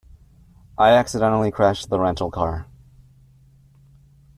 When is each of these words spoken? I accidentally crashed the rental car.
I 0.79 0.93
accidentally 0.93 1.51
crashed 1.51 1.91
the 1.91 1.99
rental 1.99 2.31
car. 2.31 2.65